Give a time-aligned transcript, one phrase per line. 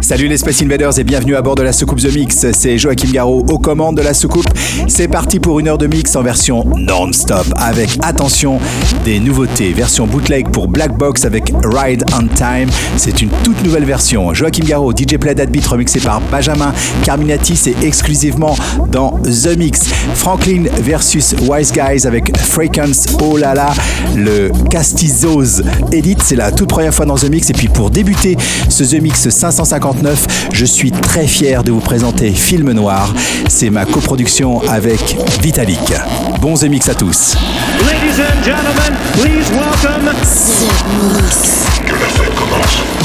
[0.00, 2.46] Salut les Space Invaders et bienvenue à bord de la soucoupe The Mix.
[2.52, 4.48] C'est Joachim Garraud aux commandes de la soucoupe.
[4.88, 8.58] C'est parti pour une heure de mix en version non-stop avec, attention,
[9.04, 9.72] des nouveautés.
[9.72, 12.68] Version bootleg pour Black Box avec Ride on Time.
[12.96, 14.32] C'est une toute nouvelle version.
[14.32, 16.72] Joachim Garraud, DJ Play That Beat remixé par Benjamin
[17.04, 17.54] Carminati.
[17.54, 18.56] C'est exclusivement
[18.90, 19.80] dans The Mix.
[20.14, 23.72] Franklin versus Wise Guys avec Frequence Oh là là.
[24.16, 25.62] Le Castizos
[25.92, 26.16] Edit.
[26.20, 27.50] C'est la toute première fois dans The Mix.
[27.50, 28.36] Et puis pour débuter
[28.68, 29.28] ce The Mix
[29.92, 33.12] 559, je suis très fier de vous présenter Film Noir.
[33.48, 35.80] C'est ma coproduction avec Vitalik.
[36.40, 37.36] Bons The Mix à tous.
[37.80, 40.10] Ladies and gentlemen, please welcome
[41.86, 42.99] Que la fête commence.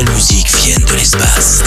[0.00, 1.62] Nouvelles musiques viennent de l'espace.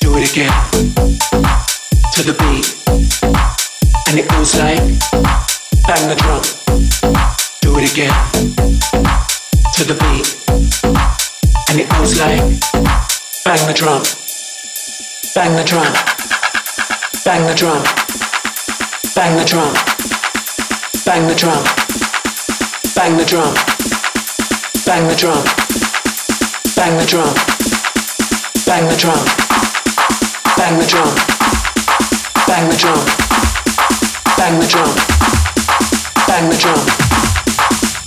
[0.00, 0.52] Do it again.
[2.14, 2.66] To the beat.
[4.08, 4.80] And it goes like
[5.86, 6.42] bang the drum.
[7.60, 8.14] Do it again.
[9.74, 10.36] To the beat.
[11.70, 12.60] And it goes like.
[13.50, 14.02] Bang the drum.
[15.34, 15.92] Bang the drum.
[17.24, 17.82] Bang the drum.
[19.14, 19.74] Bang the drum.
[21.04, 21.64] Bang the drum.
[22.94, 23.54] Bang the drum.
[24.86, 25.44] Bang the drum.
[26.76, 27.59] Bang the drum
[28.70, 29.18] bang the drum,
[30.56, 31.10] bang the drum,
[32.46, 33.02] bang the drum,
[34.38, 34.86] bang the drum,
[36.28, 36.78] bang the drum,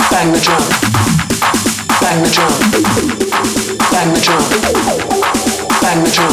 [0.10, 0.63] bang the drum,
[1.99, 2.54] bang the drum,
[3.91, 4.43] bang the drum,
[5.82, 6.32] bang the drum,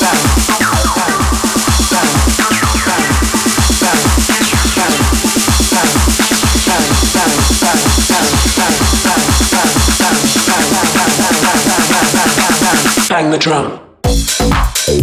[0.00, 0.20] bang.
[0.58, 0.79] The
[13.10, 13.80] bang, the drum.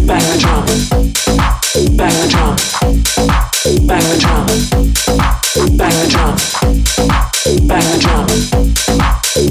[0.08, 0.66] Bang the drum.
[1.98, 2.56] Bang the drum.
[3.86, 4.46] Bang the drum.
[5.76, 6.36] Bang the drum.
[7.68, 8.28] Bang the drum.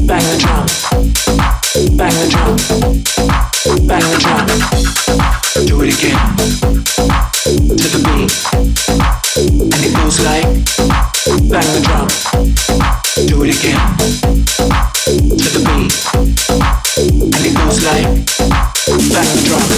[0.07, 0.67] Bang the drum.
[1.99, 2.57] Bang the drum.
[3.87, 4.47] Bang the drum.
[5.67, 6.21] Do it again.
[7.45, 8.33] To the beat.
[9.37, 10.49] And it goes like
[11.53, 12.09] bang the drum.
[13.27, 13.81] Do it again.
[15.05, 15.93] To the beat.
[16.97, 18.16] And it goes like
[19.17, 19.76] backdrop.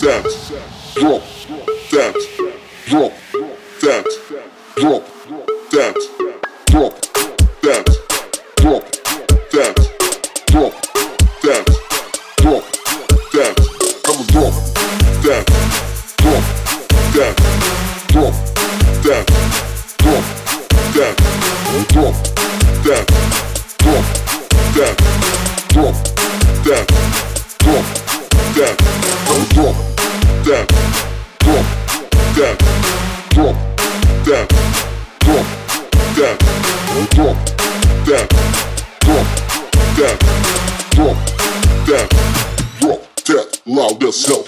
[0.00, 0.24] that,
[0.94, 1.22] drop.
[1.90, 2.14] That,
[2.86, 3.12] drop.
[3.80, 4.06] That,
[4.76, 5.04] drop.
[5.70, 6.13] That.
[44.14, 44.43] slow.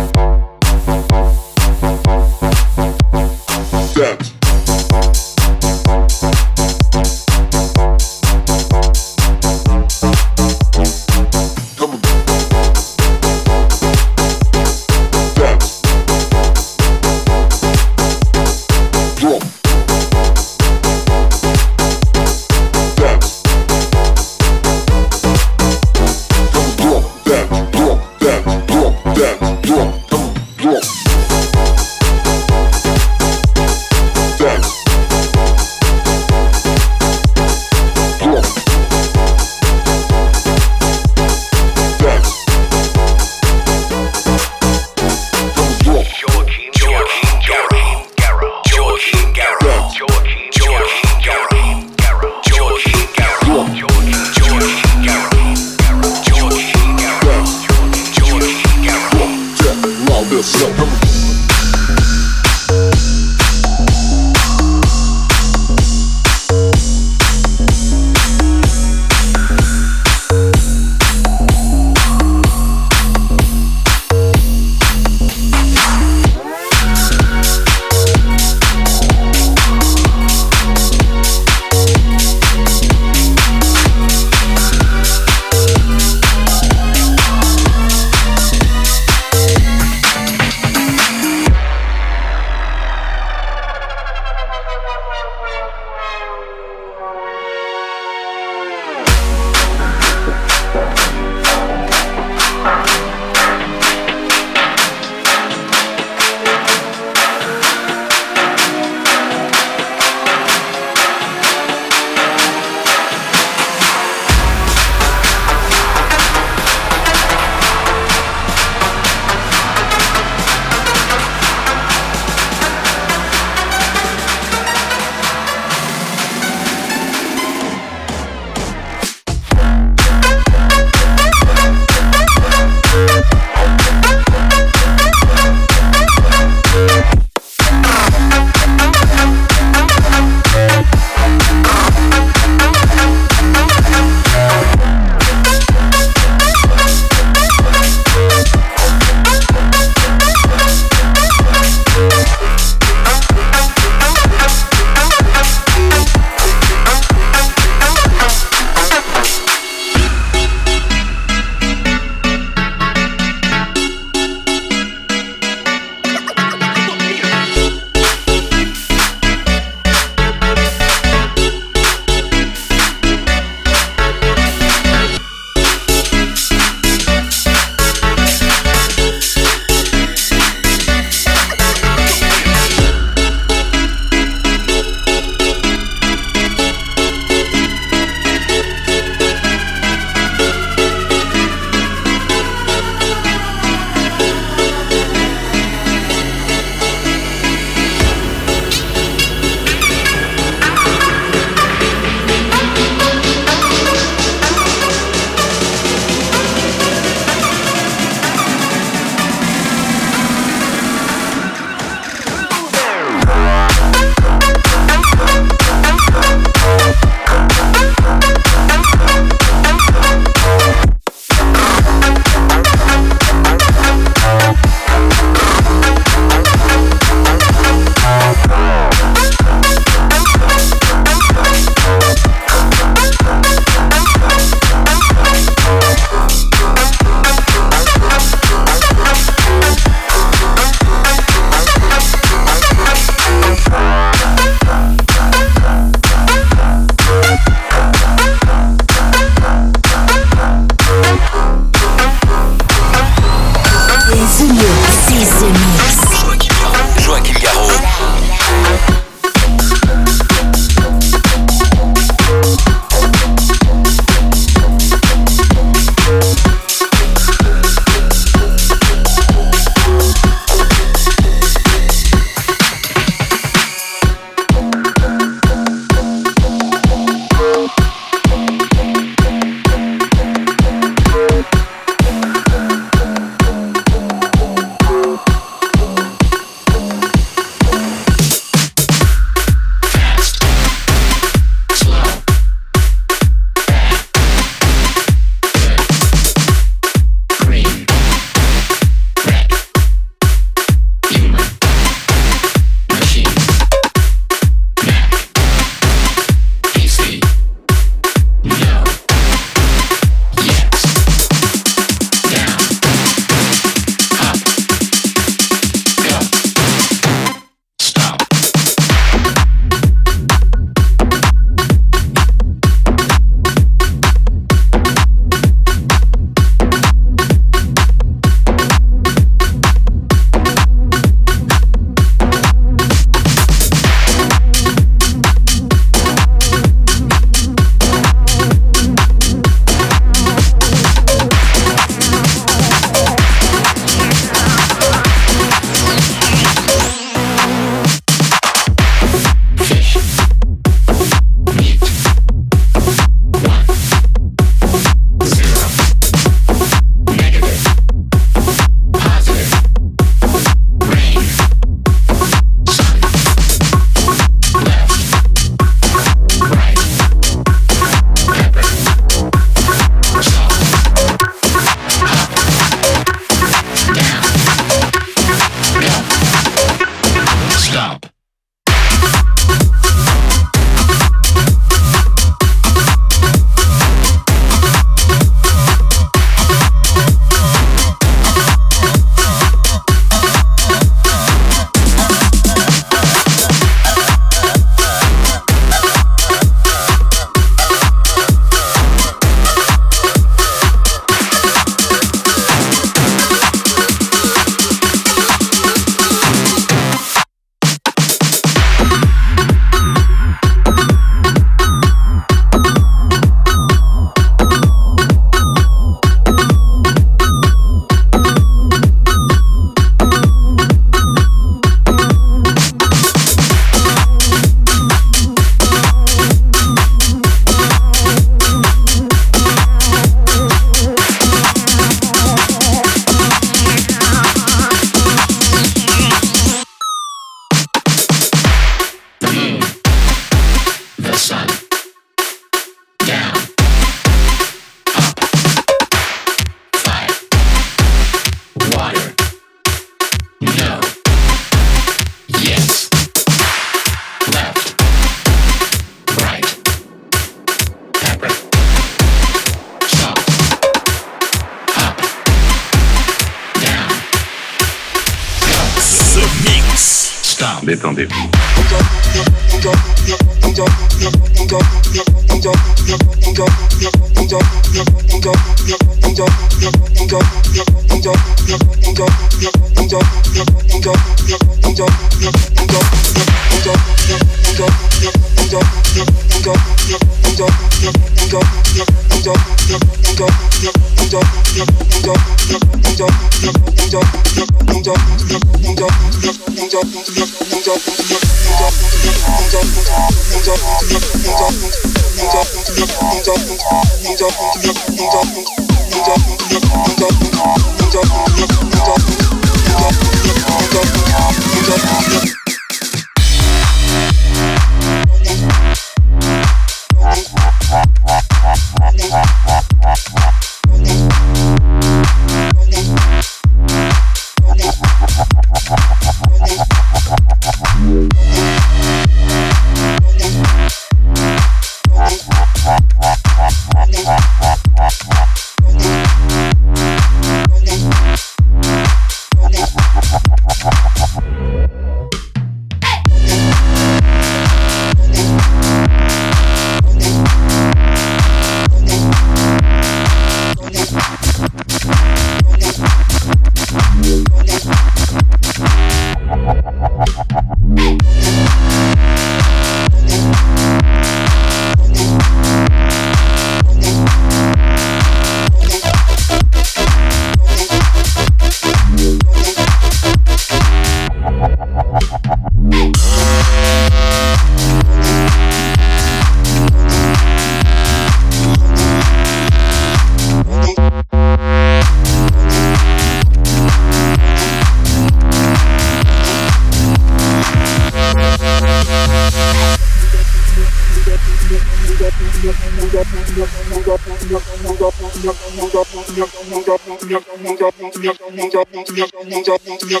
[599.28, 600.00] Don't need to be a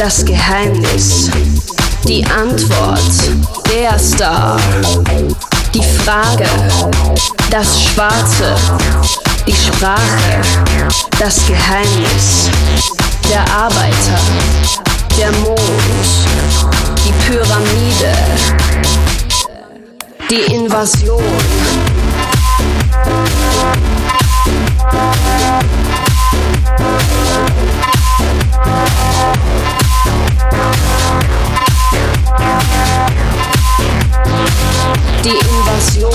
[0.00, 1.30] das Geheimnis,
[2.08, 3.00] die Antwort,
[3.72, 4.58] der Star,
[5.72, 6.48] die Frage,
[7.50, 8.56] das Schwarze,
[9.46, 10.40] die Sprache,
[11.18, 12.50] das Geheimnis,
[13.30, 14.18] der Arbeiter,
[15.16, 15.60] der Mond,
[17.04, 18.14] die Pyramide,
[20.28, 21.22] die Invasion.
[35.22, 36.10] Die Invasion.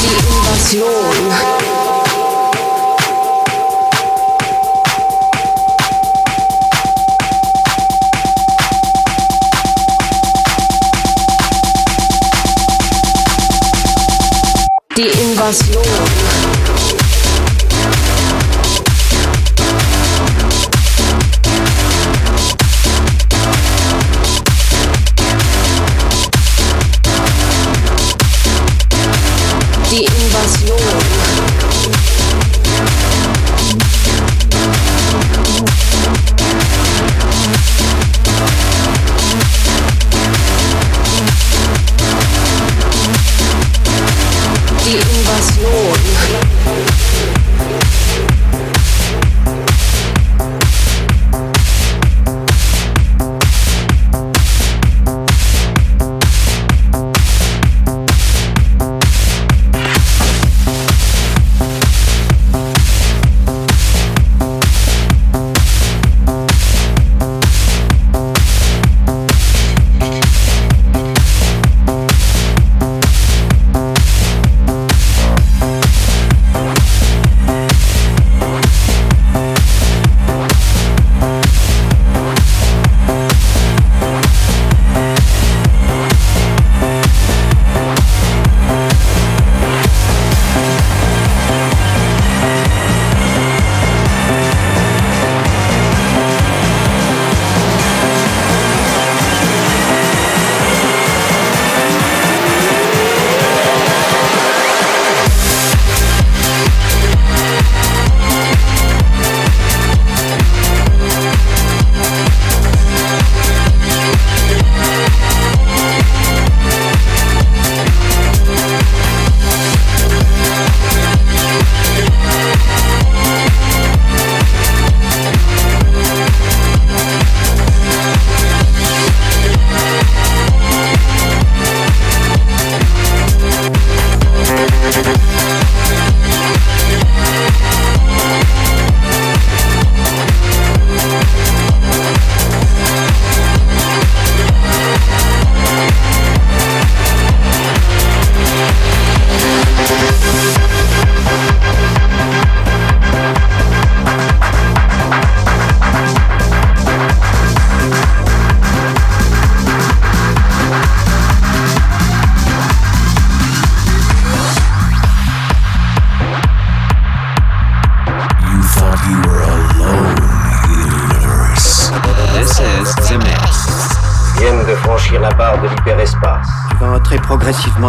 [0.00, 1.63] Die Invasion.
[15.44, 16.13] fascina.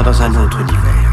[0.04, 1.05] Dans un autre univers.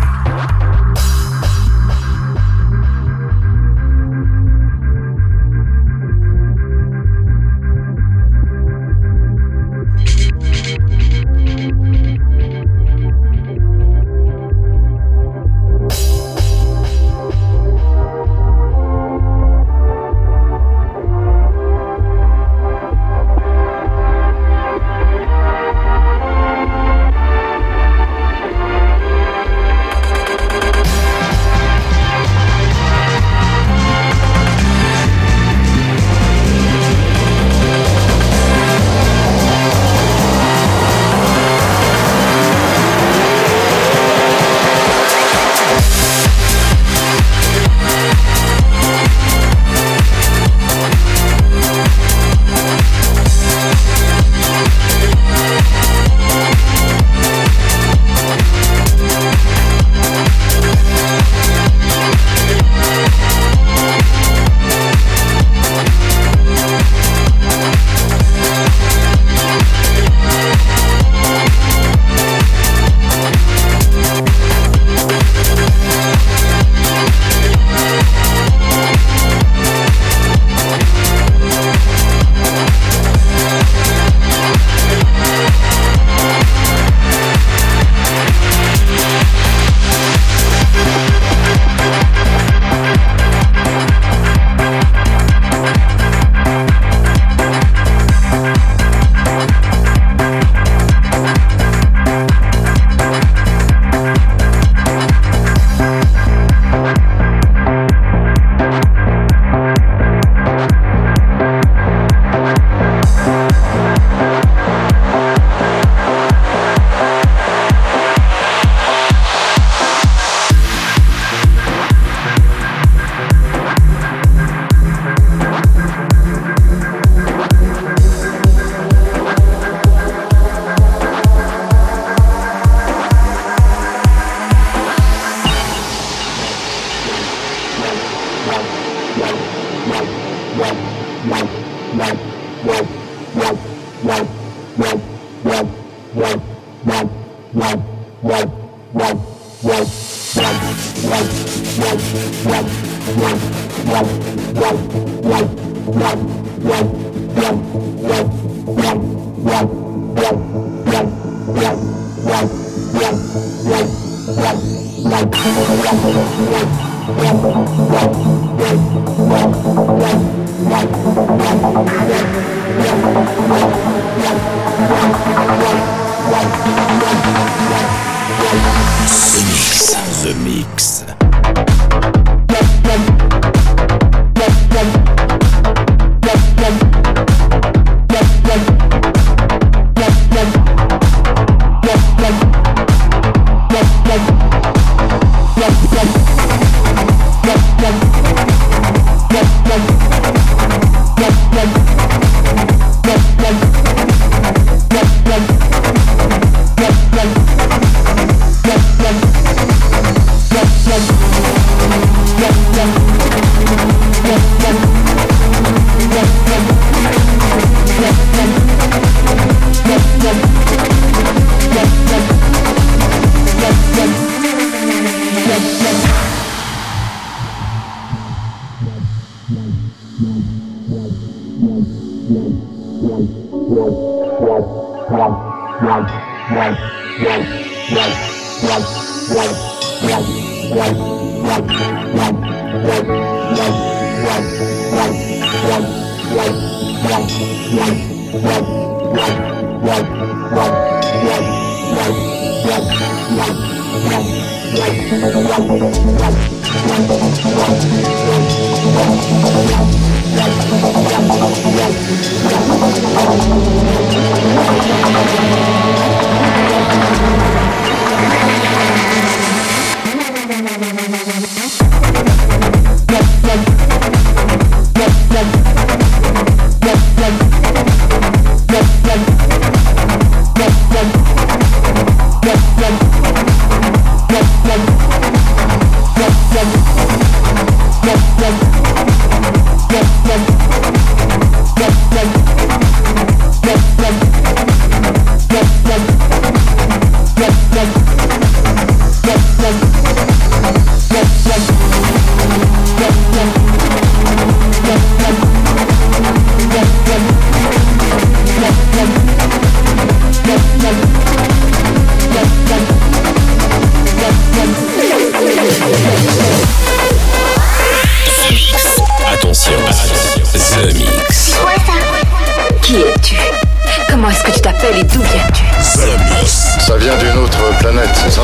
[324.23, 325.64] Comment est-ce que tu t'appelles et d'où viens-tu?
[325.83, 328.43] Ça vient d'une autre planète, c'est ça?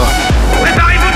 [0.61, 1.08] Préparez-vous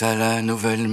[0.00, 0.88] ça la nouvelle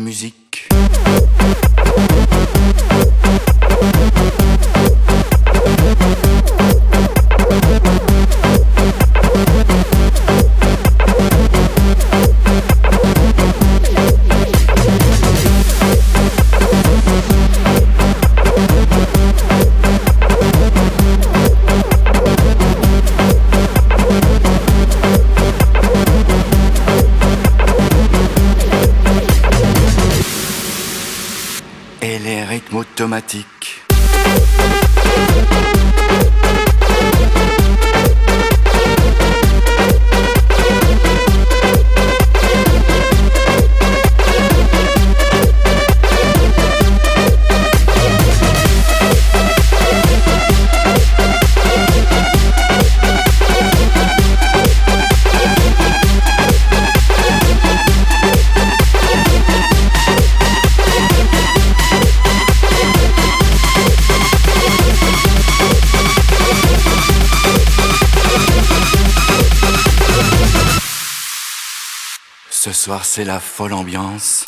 [33.18, 33.57] informatique.
[73.18, 74.46] C'est la folle ambiance.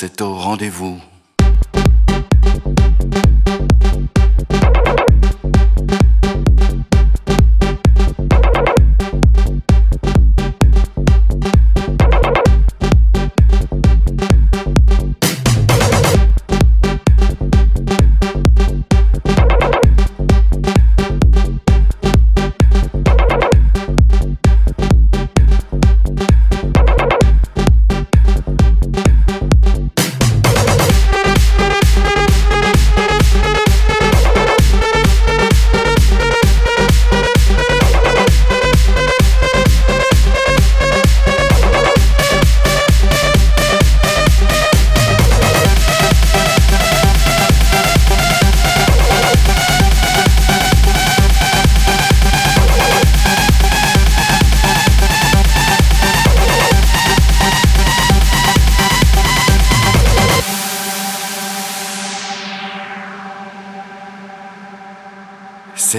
[0.00, 1.00] La danse est au rendez-vous.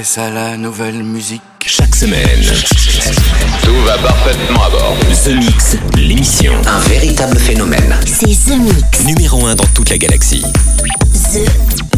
[0.10, 1.44] Ça la nouvelle musique.
[1.64, 2.42] Chaque semaine,
[3.64, 4.98] tout va parfaitement à bord.
[5.24, 6.52] The Mix, l'émission.
[6.66, 7.96] Un véritable phénomène.
[8.08, 9.06] C'est The Mix.
[9.06, 10.42] Numéro 1 dans toute la galaxie.
[10.42, 11.89] The Mix.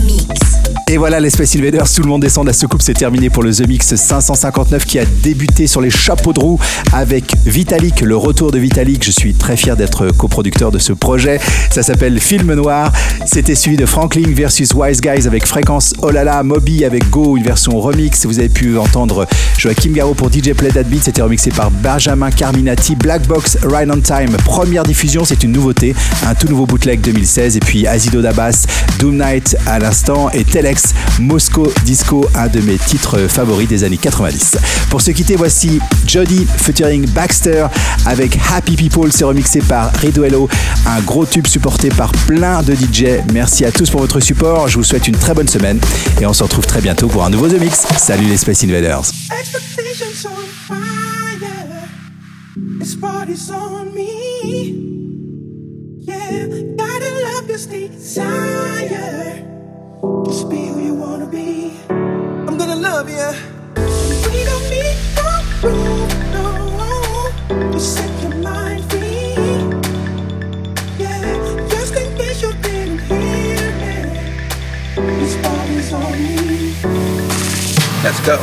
[0.92, 1.52] Et voilà, les Space
[1.96, 2.46] tout le monde descend.
[2.46, 6.34] La soucoupe, c'est terminé pour le The Mix 559 qui a débuté sur les chapeaux
[6.34, 6.60] de roue
[6.92, 9.02] avec Vitalik, le retour de Vitalik.
[9.02, 11.40] Je suis très fier d'être coproducteur de ce projet.
[11.70, 12.92] Ça s'appelle Film Noir.
[13.26, 17.80] C'était suivi de Franklin versus Wise Guys avec Fréquence Olala, Moby avec Go, une version
[17.80, 18.26] remix.
[18.26, 19.26] Vous avez pu entendre
[19.58, 21.06] Joachim Garraud pour DJ Play That Beat.
[21.06, 22.98] C'était remixé par Benjamin Carminati.
[22.98, 25.96] Black Box Ride on Time, première diffusion, c'est une nouveauté.
[26.28, 27.56] Un tout nouveau bootleg 2016.
[27.56, 28.66] Et puis Azido Dabas,
[29.00, 30.81] Doom Night à l'instant et Telex
[31.20, 34.58] Moscow Disco, un de mes titres favoris des années 90.
[34.90, 37.68] Pour se quitter, voici Jody featuring Baxter
[38.06, 40.50] avec Happy People, c'est remixé par Riduello,
[40.86, 43.22] un gros tube supporté par plein de DJ.
[43.34, 45.80] Merci à tous pour votre support, je vous souhaite une très bonne semaine
[46.20, 47.86] et on se retrouve très bientôt pour un nouveau The Mix.
[47.98, 49.12] Salut les Space Invaders.
[52.80, 54.92] This party's on me.
[56.00, 57.42] Yeah, gotta love.
[60.02, 61.74] Just be who you wanna be.
[61.88, 63.30] I'm gonna love you.
[64.32, 64.98] We don't need
[66.34, 66.44] no
[66.80, 67.72] no.
[67.72, 69.36] Just set your mind free.
[70.98, 73.96] Yeah, just in case you didn't hear me.
[75.20, 76.74] This party's on me.
[78.04, 78.38] Let's go.